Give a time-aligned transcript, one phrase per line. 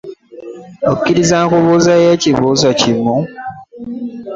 [0.91, 3.15] Okkiriza nkubuuzeeyo ekibuuzo kimu?